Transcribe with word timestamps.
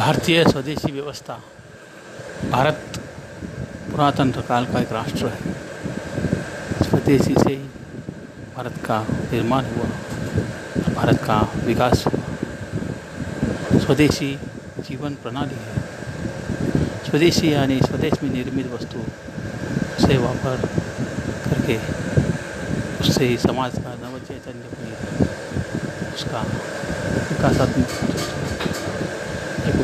भारतीय 0.00 0.42
स्वदेशी 0.44 0.90
व्यवस्था 0.92 1.34
भारत 2.50 2.98
पुरातन 3.90 4.30
काल 4.48 4.64
का 4.66 4.80
एक 4.80 4.92
राष्ट्र 4.92 5.26
है। 5.26 5.52
स्वदेशी 6.82 7.34
से 7.34 7.50
ही 7.50 7.56
भारत 8.56 8.78
का 8.86 8.96
निर्माण 9.32 9.64
हुआ, 9.64 9.88
भारत 10.94 11.20
का 11.24 11.36
विकास 11.64 12.04
हुआ। 12.06 13.78
स्वदेशी 13.78 14.30
जीवन 14.88 15.14
प्रणाली 15.14 15.58
है। 15.66 15.84
स्वदेशी 17.10 17.52
यानी 17.52 17.78
स्वदेश 17.80 18.22
में 18.22 18.30
निर्मित 18.30 18.72
वस्तु 18.72 19.04
से 20.06 20.16
वापर 20.18 20.66
करके 21.44 21.78
उससे 23.00 23.28
ही 23.28 23.36
समाज 23.36 23.78
का 23.78 23.94
नव 24.02 24.18
चैतन्य 24.28 24.66
उसका 26.14 26.42
विकासात्मक 27.28 28.19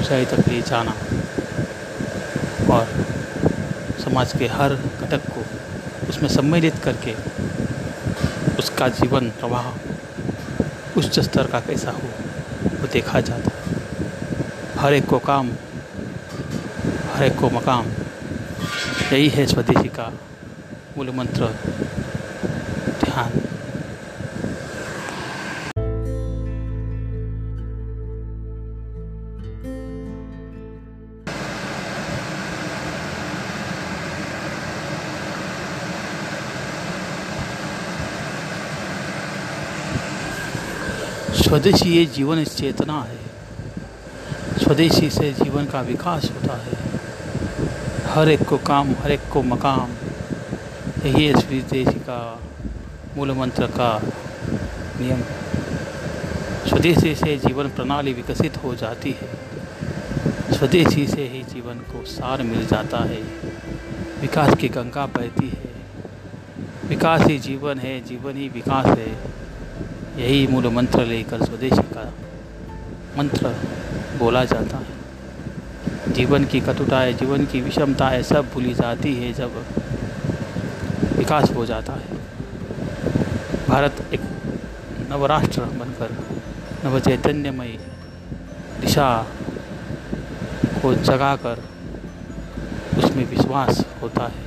ऊंचाई 0.07 0.25
तक 0.25 0.49
ले 0.49 0.61
जाना। 0.63 0.93
और 2.71 2.87
समाज 4.05 4.33
के 4.39 4.47
हर 4.49 4.75
घटक 4.75 5.25
को 5.29 5.41
उसमें 6.09 6.29
सम्मिलित 6.29 6.77
करके 6.85 7.15
उसका 8.59 8.89
जीवन 8.99 9.31
प्रवाह 9.41 9.67
उच्च 10.99 11.19
स्तर 11.21 11.47
का 11.53 11.61
कैसा 11.61 11.91
हो, 11.91 12.11
वो 12.73 12.87
देखा 12.93 13.21
जाता 13.21 13.51
हर 14.81 14.95
एक 14.95 15.07
को 15.07 15.19
काम, 15.27 15.51
हर 17.15 17.25
एक 17.25 17.37
को 17.39 17.51
मकाम 17.51 17.87
यही 19.13 19.29
है 19.29 19.47
स्वदेशी 19.47 19.89
का 19.99 20.13
मूल 20.97 21.11
मंत्र 21.17 21.51
स्वदेशी 41.47 41.97
ये 41.97 42.07
जीवन 42.07 42.45
चेतना 42.45 43.03
है। 43.03 43.19
स्वदेशी 44.65 45.11
से 45.11 45.33
जीवन 45.33 45.65
का 45.65 45.81
विकास 45.81 46.25
होता 46.25 46.57
है। 46.57 47.01
हर 48.07 48.29
एक 48.29 48.43
को 48.43 48.59
काम, 48.59 48.91
हर 48.91 49.13
एक 49.13 49.21
को 49.33 49.43
मकाम। 49.43 49.89
यही 51.09 51.33
स्वदेशी 51.33 52.01
का 52.01 52.41
मूल 53.17 53.33
मंत्र 53.33 53.67
का 53.67 54.03
नियम। 55.01 55.21
स्वदेशी 56.69 57.15
से 57.15 57.37
जीवन 57.37 57.69
प्रणाली 57.69 58.13
विकसित 58.13 58.57
हो 58.57 58.75
जाती 58.75 59.17
है। 59.23 59.29
स्वदेशी 60.59 61.07
से 61.07 61.29
ही 61.29 61.43
जीवन 61.43 61.75
को 61.75 62.05
सार 62.05 62.43
मिल 62.43 62.67
जाता 62.67 62.99
है। 62.99 63.23
विकास 64.21 64.55
की 64.55 64.69
गंगा 64.69 65.07
बहती 65.07 65.49
है। 65.49 65.65
विकास 66.89 67.21
ही 67.21 67.39
जीवन 67.39 67.79
है, 67.79 68.01
जीवन 68.01 68.37
ही 68.37 68.49
विकास 68.49 68.87
है। 68.87 69.46
यही 70.17 70.47
मूल 70.47 70.67
मंत्र 70.67 71.05
लेकर 71.05 71.45
स्वदेशी 71.45 71.83
का 71.83 72.13
मंत्र 73.19 73.55
बोला 74.19 74.45
जाता 74.45 74.77
है। 74.77 76.13
जीवन 76.13 76.45
की 76.45 76.61
कटुताएँ, 76.61 77.13
जीवन 77.13 77.47
की 77.47 77.61
विषमताएँ 77.61 78.23
सब 78.23 78.49
भूली 78.55 78.75
जाती 78.75 79.15
है 79.15 79.33
जब 79.33 79.65
विकास 81.17 81.51
हो 81.51 81.67
जाता 81.67 81.93
है। 81.93 82.17
भारत 83.69 84.05
एक 84.15 84.21
नवराष्ट्र 85.11 85.63
बनकर 85.63 86.17
नव 86.85 87.01
चैतन्यमय 87.01 87.79
दिशा 88.81 89.27
को 90.83 90.95
जगाकर 90.95 91.63
उसमें 92.99 93.25
विश्वास 93.27 93.85
होता 94.03 94.27
है। 94.27 94.46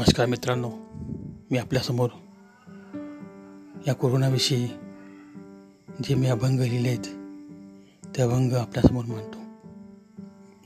नमस्कार 0.00 0.26
मित्रांनो 0.26 0.70
मी 1.50 1.58
आपल्यासमोर 1.58 2.08
या 3.86 3.94
कोरोनाविषयी 3.94 4.66
जे 6.04 6.14
मी 6.14 6.26
अभंग 6.26 6.60
लिहिले 6.60 6.88
आहेत 6.88 7.04
ते 8.16 8.22
अभंग 8.22 8.52
आपल्यासमोर 8.52 9.04
मांडतो. 9.04 9.38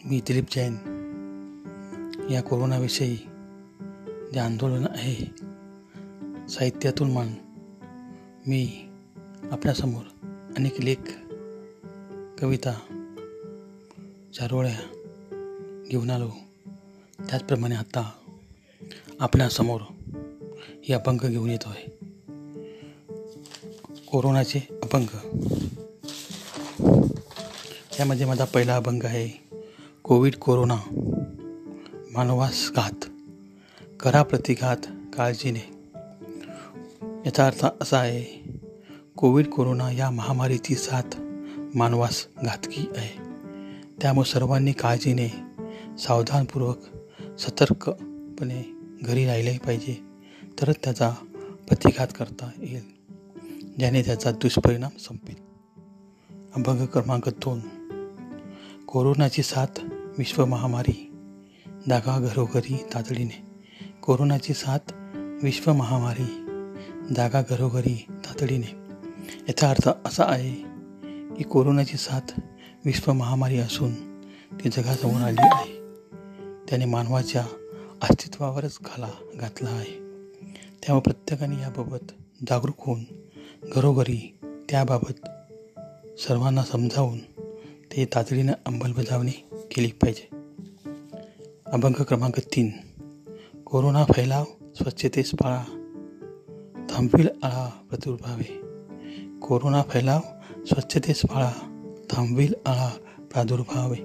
मी 0.09 0.21
दिलीप 0.21 0.45
जैन 0.51 0.75
या 2.31 2.43
कोरोनाविषयी 2.43 3.17
जे 4.35 4.39
आंदोलन 4.39 4.87
आहे 4.91 5.35
साहित्यातून 6.49 7.13
मान 7.13 7.29
मी 8.47 8.89
आपल्यासमोर 9.51 10.27
अनेक 10.57 10.81
लेख 10.81 11.13
कविता 12.41 12.73
चारोळ्या 14.35 14.79
घेऊन 15.91 16.11
आलो. 16.11 16.31
त्याचप्रमाणे 17.29 17.75
आता 17.75 18.13
आपल्यासमोर 19.21 19.81
हे 20.85 20.95
अभंग 20.95 21.19
घेऊन 21.29 21.51
येतो 21.51 21.71
आहे. 21.71 22.05
कोरोनाचे 24.07 24.69
अभंग 24.83 25.07
यामध्ये 28.01 28.27
माझा 28.27 28.45
पहिला 28.45 28.77
अभंग 28.77 29.05
आहे 29.05 29.29
कोविड 30.03 30.37
कोरोना 30.37 30.77
मानवास 32.13 32.71
घात 32.77 33.05
करा 34.01 34.23
प्रतिघात 34.23 34.77
काळजीने. 35.17 35.75
याचा 37.27 37.47
अर्थ 37.47 37.67
असा 37.81 37.99
आहे 37.99 38.49
कोविड 39.17 39.47
कोरोना 39.47 39.93
या 39.93 40.11
महामारीची 40.11 40.75
साथ 40.75 41.17
मानवास 41.75 42.27
घातकी 42.45 42.87
आहे. 42.97 43.25
त्यामुळे 44.03 44.31
सर्वांनी 44.31 44.73
काळजीने 44.73 45.29
सावधानपूर्वक 45.99 46.79
सतर्कपणे 47.39 48.74
घरी 49.05 49.27
राहिलेही 49.27 49.59
पाहिजे 49.59 50.03
तरच 50.61 50.77
त्याचा 50.85 51.11
प्रतिघात 51.69 52.09
करता 52.19 52.51
येईल 52.63 52.95
ज्याने 53.79 54.03
त्याचा 54.03 54.31
दुष्परिणाम 54.31 54.91
संपेल. 54.99 55.35
अभंग 56.57 56.87
क्रमांक 56.87 57.29
दोन. 57.29 57.61
कोरोनाची 58.87 59.43
साथ 59.43 59.81
विश्व 60.19 60.45
महामारी 60.45 61.13
जागा 61.89 62.21
घरोघरी 62.21 62.77
तातडीने. 62.95 63.47
कोरोनाची 64.03 64.55
साथ 64.55 64.79
विश्व 65.43 65.73
महामारी 65.73 66.47
जागा 67.17 67.43
घरोघरी 67.51 68.07
तातडीने. 68.11 68.75
याचा 69.49 69.71
अर्थ 69.71 69.89
असा 70.05 70.25
आहे 70.25 70.55
की 71.35 71.45
कोरोनाची 71.45 71.97
साथ 71.97 72.41
विश्व 72.85 73.13
महामारी 73.13 73.59
असून 73.59 74.21
ती 74.53 74.71
जगासमोर 74.71 75.21
आली 75.21 75.43
आहे. 75.43 75.75
त्याने 76.69 76.85
मानवाच्या 76.85 77.47
अस्तित्वावरच 78.05 78.79
घाला 78.81 79.11
घातला 79.35 79.71
आहे. 79.71 79.99
त्यामुळे 80.83 81.01
प्रत्येकाने 81.01 81.63
याबाबत 81.63 82.13
जागरूक 82.49 82.75
होऊन 82.79 83.05
घरोघरी 83.63 84.39
त्याबाबत 84.71 85.29
सर्वांना 86.21 86.63
समजावून 86.63 87.19
ते 87.93 88.05
तातडीनं 88.05 88.53
अंमलबजावणी 88.67 89.31
केली 89.71 89.87
पाहिजे. 89.87 90.29
अभंग 91.67 91.93
क्रमांक 91.93 92.39
तीन. 92.39 92.71
कोरोना 93.67 94.05
फैलाव 94.05 94.45
स्वच्छतेस 94.77 95.31
पाळा. 95.31 95.65
थांबवील 96.91 97.29
आळा 97.43 97.71
प्रादुर्भावे. 97.89 98.61
कोरोना 99.39 99.83
फैलाव 99.83 100.21
स्वच्छतेस 100.67 101.21
पाळा. 101.21 101.53
थांबवील 102.11 102.55
आळा 102.67 102.91
प्रादुर्भावे. 103.33 104.05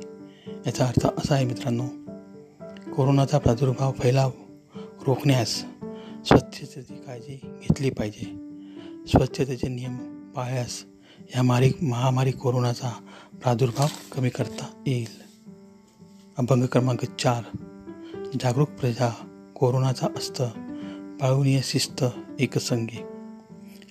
याचा 0.67 0.85
अर्थ 0.85 1.07
असा 1.17 1.35
आहे 1.35 1.45
मित्रांनो 1.45 1.85
कोरोनाचा 2.99 3.37
प्रादुर्भाव 3.37 3.91
फैलाव 3.91 4.31
रोखण्यास 5.07 5.49
स्वच्छतेची 6.25 6.93
काळजी 6.93 7.40
घेतली 7.43 7.90
पाहिजे. 7.90 8.25
स्वच्छतेचे 9.07 9.67
नियम 9.67 9.97
पाळल्यास 10.35 10.84
या 11.35 11.43
मारी 11.43 11.72
महामारी 11.81 12.31
कोरोनाचा 12.31 12.90
प्रादुर्भाव 13.41 13.87
कमी 14.11 14.29
करता 14.29 14.84
येईल. 14.87 15.09
अभंग 16.37 16.63
क्रमांक 16.63 17.05
चार. 17.05 17.43
जागरूक 18.41 18.69
प्रजा 18.69 19.09
कोरोनाचा 19.55 20.07
अस्त 20.16 20.41
पाळवणीय 21.22 21.59
शिस्त 21.63 22.05
एकसंगी. 22.40 23.02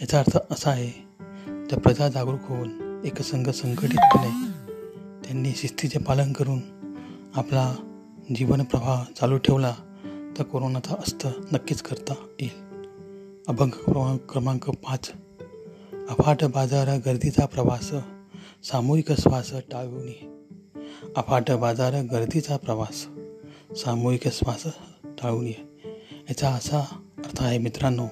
याचा 0.00 0.18
अर्थ 0.18 0.38
असा 0.50 0.70
आहे 0.70 0.90
तर 1.70 1.78
प्रजा 1.78 2.08
जागरूक 2.08 2.40
होऊन 2.42 3.02
एकसंघ 3.04 3.50
संघटितपणे 3.50 4.30
त्यांनी 5.24 5.52
शिस्तीचे 5.56 5.98
पालन 5.98 6.32
करून 6.32 6.60
आपला 7.34 7.74
जीवनप्रवाह 8.34 9.04
चालू 9.04 9.38
ठेवला 9.38 9.74
तर 10.38 10.42
कोरोनाचा 10.42 10.94
अस्त 10.98 11.26
नक्कीच 11.52 11.82
करता 11.82 12.14
येईल. 12.40 12.84
अभंग 13.48 13.70
क्रमांक 13.70 14.20
क्रमांक 14.32 14.70
पाच. 14.70 15.10
अफाट 16.08 16.44
बाजार 16.44 16.98
गर्दीचा 17.06 17.46
प्रवास 17.46 17.92
सामूहिक 18.62 19.12
श्वास 19.12 19.52
टाळून 19.70 20.10
अफाट 21.16 21.50
बाजार 21.50 22.02
गर्दीचा 22.02 22.56
प्रवास 22.56 23.06
सामूहिक 23.76 24.28
श्वास 24.28 24.66
टाळून 25.04 25.46
याचा 25.46 26.48
असा 26.48 26.78
अर्थ 27.18 27.42
आहे 27.42 27.58
मित्रांनो 27.58 28.06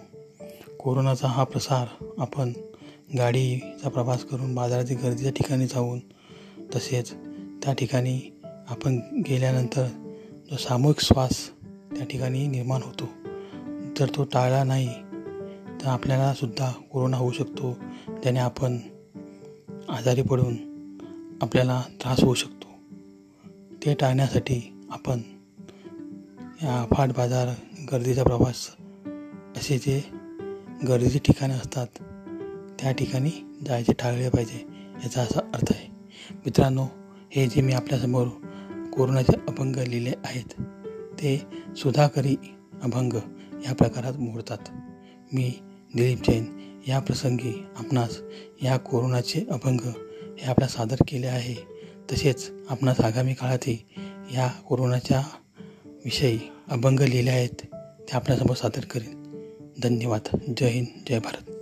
कोरोनाचा 0.79 1.29
हा 1.29 1.45
प्रसार 1.45 2.05
आपण 2.19 2.53
गाडीचा 3.19 3.89
प्रवास 3.89 4.25
करून 4.25 4.55
बाजारातील 4.55 4.97
गर्दीच्या 4.97 5.33
ठिकाणी 5.33 5.67
जाऊन 5.67 5.99
तसेच 6.75 7.15
त्या 7.63 7.73
ठिकाणी 7.73 8.41
आपण 8.45 9.01
गेल्यानंतर 9.29 9.87
जो 10.51 10.57
सामूहिक 10.57 11.01
श्वास 11.01 11.51
त्या 11.97 12.07
ठिकाणी 12.07 12.47
निर्माण 12.47 12.81
होतो. 12.83 13.09
जर 13.99 14.09
तो 14.17 14.25
टाळला 14.25 14.65
नाही 14.65 14.89
तर 15.81 15.87
आपल्याला 15.87 16.35
सुद्धा 16.35 16.73
कोरोना 16.93 17.17
होऊ 17.17 17.33
शकतो. 17.33 17.73
त्याने 18.23 18.39
आपण 18.39 18.79
आजारी 19.89 20.23
पडून 20.23 20.57
आपल्याला 21.43 21.83
त्रास 22.03 22.21
होऊ 22.21 22.35
शकतो. 22.35 22.67
ते 23.85 23.95
टाळण्यासाठी 23.95 24.73
आपण 24.91 25.21
या 26.63 26.87
फाट 26.95 27.09
बाजार 27.09 27.49
गर्दीचा 27.93 28.23
प्रवास 28.23 28.67
असे 29.57 29.79
जे 29.79 30.05
गर्दीचे 30.89 31.19
ठिकाणे 31.19 31.55
असतात 31.55 31.87
त्या 32.81 32.93
ठिकाणी 32.93 33.31
जायचे 33.67 33.93
टाळले 33.93 34.29
पाहिजे 34.29 34.67
याचा 35.03 35.23
असा 35.23 35.41
अर्थ 35.55 35.73
आहे. 35.73 35.89
मित्रांनो 36.35 36.87
हे 37.31 37.47
जे 37.47 37.61
मी 37.61 37.73
आपल्यासमोर 37.73 38.27
कोरोनाचे 38.97 39.37
अभंग 39.49 39.77
लिहिले 39.77 40.13
आहेत. 40.25 40.63
ते 41.15 41.47
सुधाकरी 41.77 42.37
अभंग 42.83 43.13
या 43.67 43.75
प्रकारात 43.75 44.13
मोडतात. 44.15 44.59
मी 45.33 45.55
दिलीप 45.97 46.31
जैन 46.31 46.45
या 46.89 47.01
प्रसंगी 47.01 47.67
आपणास 47.77 48.19
या 48.63 48.77
कोरोनाचे 48.77 49.47
अभंग 49.51 49.81
हे 50.39 50.47
आपल्या 50.47 50.69
सादर 50.69 50.97
केले 51.09 51.27
आहे. 51.27 51.55
तसेच 52.13 52.51
आपणास 52.71 53.01
आगामी 53.01 53.35
काळातही 53.35 53.79
या 54.35 54.49
कोरोनाच्या 54.49 55.23
विषयी 55.85 56.39
अभंग 56.69 57.01
लिहिले 57.01 57.31
आहेत 57.31 57.67
ते 58.01 58.13
आपल्यासमोर 58.13 58.57
सादर 58.57 58.85
करेन. 58.85 59.23
धन्यवाद. 59.83 60.41
जय 60.57 60.69
हिंद. 60.69 60.87
जय 61.09 61.19
भारत. 61.19 61.56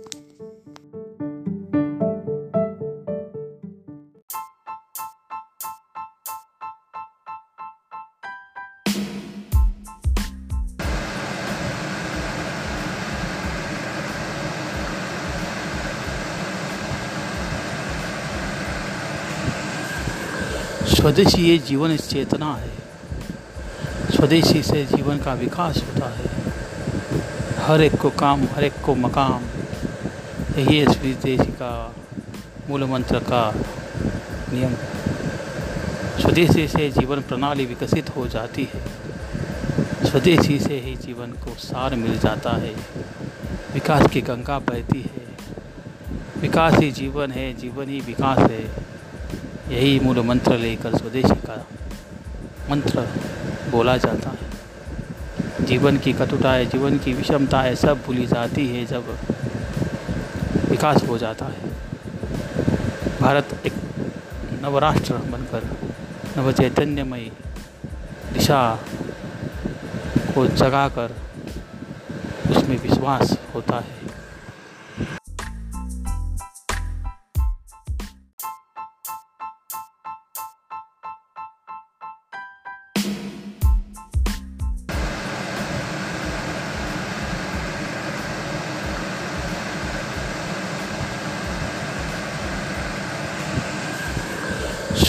स्वदेशी 21.05 21.49
ये 21.49 21.57
जीवन 21.57 21.97
चेतना 21.97 22.55
है। 22.55 22.69
स्वदेशी 24.15 24.63
से 24.63 24.85
जीवन 24.85 25.17
का 25.17 25.33
विकास 25.33 25.77
होता 25.77 26.17
है। 26.17 26.25
हर 27.57 27.81
एक 27.81 27.95
को 27.95 28.09
काम, 28.09 28.43
हर 28.43 28.63
एक 28.63 28.73
को 28.85 28.95
मकाम। 28.95 29.43
यही 30.59 30.81
इस 30.81 30.97
का 31.41 31.95
मूल 32.69 32.83
मंत्र 32.83 33.19
का 33.19 33.53
नियम। 34.53 34.73
स्वदेशी 36.21 36.67
से 36.67 36.89
जीवन 36.89 37.21
प्रणाली 37.21 37.65
विकसित 37.65 38.15
हो 38.15 38.27
जाती 38.27 38.69
है। 38.73 38.81
स्वदेशी 40.05 40.59
से 40.59 40.79
ही 40.79 40.95
जीवन 40.95 41.27
को 41.27 41.55
सार 41.59 41.95
मिल 41.95 42.19
जाता 42.19 42.57
है। 42.57 42.75
विकास 43.73 44.11
की 44.11 44.21
गंगा 44.21 44.59
बहती 44.59 45.01
है। 45.01 45.37
विकास 46.41 46.73
ही 46.73 46.91
जीवन 46.91 47.31
है, 47.31 47.53
जीवन 47.53 47.89
ही 47.89 47.99
विकास 47.99 48.51
है। 48.51 48.94
यही 49.69 49.99
मूल 49.99 50.19
मंत्र 50.19 50.57
लेकर 50.57 50.97
स्वदेशी 50.97 51.35
का 51.35 51.67
मंत्र 52.69 53.07
बोला 53.71 53.97
जाता 53.97 54.29
है। 54.29 55.65
जीवन 55.65 55.97
की 55.97 56.13
कटुताएँ 56.13 56.65
जीवन 56.65 56.97
की 56.97 57.13
विषमताएँ 57.13 57.75
सब 57.75 58.01
भूली 58.05 58.25
जाती 58.27 58.67
है, 58.67 58.85
जब 58.85 59.17
विकास 60.69 61.03
हो 61.03 61.17
जाता 61.17 61.45
है। 61.45 61.69
भारत 63.21 63.61
एक 63.65 63.73
नवराष्ट्र 64.61 65.13
बनकर 65.13 65.63
नव 66.37 66.51
चैतन्यमयी 66.51 67.31
दिशा 68.33 68.79
को 70.35 70.47
जगाकर 70.47 71.15
उसमें 72.49 72.81
विश्वास 72.81 73.37
होता 73.55 73.75
है। 73.75 74.04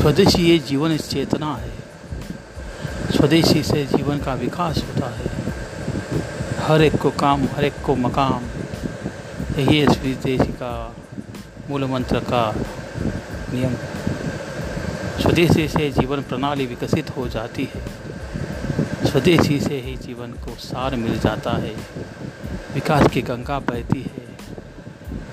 स्वदेशी 0.06 0.50
ये 0.50 0.58
जीवन 0.58 0.96
चेतना 0.96 1.56
है। 1.56 1.70
स्वदेशी 3.16 3.62
से 3.62 3.86
जीवन 3.86 4.18
का 4.18 4.34
विकास 4.34 4.78
होता 4.78 5.16
है। 5.16 5.30
हर 6.58 6.82
एक 6.82 6.96
को 6.96 7.10
काम, 7.10 7.44
हर 7.44 7.64
एक 7.64 7.72
को 7.86 7.96
मकाम। 7.96 8.44
यही 9.58 9.82
इस 9.82 9.98
विदेशी 9.98 10.52
का 10.52 10.96
मूल 11.70 11.84
मंत्र 11.84 12.20
का 12.20 12.54
नियम। 13.52 13.74
स्वदेशी 15.22 15.68
से 15.68 15.90
जीवन 15.90 16.22
प्रणाली 16.22 16.66
विकसित 16.66 17.16
हो 17.16 17.28
जाती 17.28 17.68
है। 17.74 17.86
स्वदेशी 19.10 19.60
से 19.60 19.80
ही 19.80 19.96
जीवन 19.96 20.32
को 20.32 20.56
सार 20.58 20.96
मिल 20.96 21.18
जाता 21.18 21.50
है। 21.50 21.76
विकास 22.74 23.08
की 23.08 23.22
गंगा 23.22 23.58
बहती 23.58 24.02
है। 24.02 24.36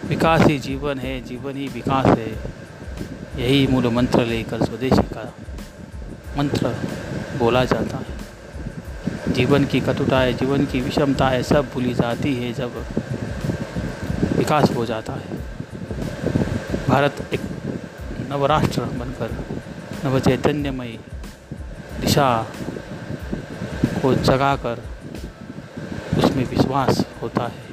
विकास 0.10 0.42
ही 0.42 0.60
जीवन 0.60 1.00
है, 1.00 1.22
जीवन 1.22 1.56
ही 1.56 1.68
विकास 1.68 2.06
है। 2.06 2.63
यही 3.38 3.68
मूल 3.68 3.88
मंत्र 3.88 4.26
लेकर 4.26 4.66
स्वदेशी 4.66 5.02
का 5.02 5.34
मंत्र 6.38 6.76
बोला 7.38 7.66
जाता 7.66 7.98
है। 7.98 9.34
जीवन 9.34 9.66
की 9.66 9.80
कटुताएँ 9.80 10.34
जीवन 10.34 10.66
की 10.66 10.82
विषमताएँ 10.82 11.44
सब 11.44 11.70
भूली 11.74 11.94
जाती 11.94 12.36
है 12.36 12.54
जब 12.54 12.86
विकास 14.38 14.72
हो 14.76 14.86
जाता 14.86 15.14
है। 15.14 15.38
भारत 16.90 17.30
एक 17.34 17.42
नवराष्ट्र 18.30 18.82
बनकर 18.82 19.32
नव 20.06 20.20
चैतन्यमयी 20.20 21.00
दिशा 22.02 22.48
को 24.02 24.14
जगाकर 24.16 24.84
उसमें 26.18 26.50
विश्वास 26.50 27.06
होता 27.22 27.44
है। 27.44 27.73